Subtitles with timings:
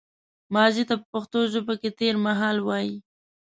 [0.55, 2.95] ماضي ته په پښتو ژبه کې تېرمهال وايي